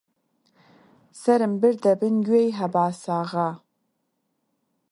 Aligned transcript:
سەرم 1.21 1.53
بردە 1.61 1.93
بن 1.99 2.15
گوێی 2.27 2.55
هەباساغا: 2.59 3.49